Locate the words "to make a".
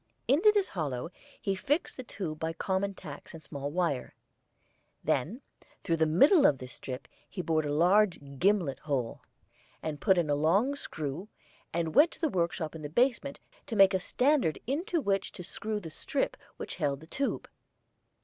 13.67-13.99